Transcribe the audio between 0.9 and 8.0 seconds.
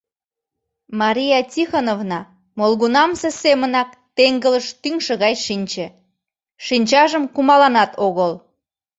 Мария Тихоновна молгунамсе семынак теҥгылыш тӱҥшӧ гай шинче, шинчажым кумаланат